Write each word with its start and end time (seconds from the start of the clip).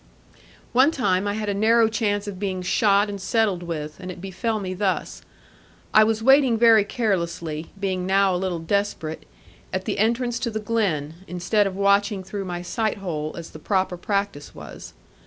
One 0.73 0.89
time 0.89 1.27
I 1.27 1.35
had 1.35 1.47
a 1.47 1.53
narrow 1.53 1.87
chance 1.87 2.27
of 2.27 2.39
being 2.39 2.63
shot 2.63 3.07
and 3.07 3.21
settled 3.21 3.61
with; 3.61 3.99
and 3.99 4.09
it 4.09 4.19
befell 4.19 4.59
me 4.59 4.73
thus. 4.73 5.21
I 5.93 6.03
was 6.03 6.23
waiting 6.23 6.57
very 6.57 6.83
carelessly, 6.83 7.69
being 7.79 8.07
now 8.07 8.33
a 8.35 8.41
little 8.41 8.57
desperate, 8.57 9.27
at 9.71 9.85
the 9.85 9.99
entrance 9.99 10.39
to 10.39 10.49
the 10.49 10.59
glen, 10.59 11.17
instead 11.27 11.67
of 11.67 11.75
watching 11.75 12.23
through 12.23 12.45
my 12.45 12.63
sight 12.63 12.97
hole, 12.97 13.35
as 13.37 13.51
the 13.51 13.59
proper 13.59 13.95
practice 13.95 14.55
was. 14.55 14.93